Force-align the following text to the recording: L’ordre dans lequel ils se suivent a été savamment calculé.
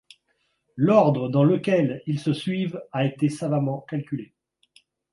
L’ordre 0.77 1.29
dans 1.29 1.43
lequel 1.43 2.01
ils 2.07 2.17
se 2.19 2.33
suivent 2.33 2.81
a 2.91 3.05
été 3.05 3.29
savamment 3.29 3.81
calculé. 3.81 4.33